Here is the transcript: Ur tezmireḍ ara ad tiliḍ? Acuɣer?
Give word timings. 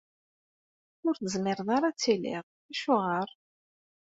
Ur 1.07 1.15
tezmireḍ 1.15 1.69
ara 1.75 1.87
ad 1.89 1.97
tiliḍ? 1.97 2.45
Acuɣer? 2.71 3.27